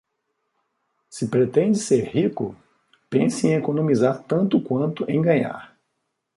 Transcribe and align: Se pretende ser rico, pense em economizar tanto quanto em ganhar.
Se 1.09 1.27
pretende 1.27 1.77
ser 1.77 2.05
rico, 2.11 2.55
pense 3.07 3.45
em 3.49 3.53
economizar 3.53 4.23
tanto 4.23 4.59
quanto 4.59 5.07
em 5.07 5.21
ganhar. 5.21 5.77